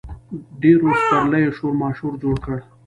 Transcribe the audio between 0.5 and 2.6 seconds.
ډېرو سپرلیو شورماشور جوړ کړ.